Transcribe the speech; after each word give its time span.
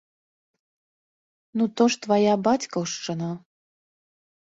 Ну, 1.61 1.67
то 1.81 1.87
ж 1.95 1.99
твая 2.05 2.33
бацькаўшчына. 2.47 3.29